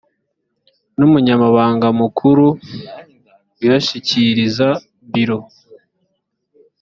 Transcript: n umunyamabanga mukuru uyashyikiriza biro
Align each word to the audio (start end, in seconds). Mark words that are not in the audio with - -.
n 0.97 0.99
umunyamabanga 1.07 1.87
mukuru 1.99 2.45
uyashyikiriza 3.61 4.67
biro 5.11 5.39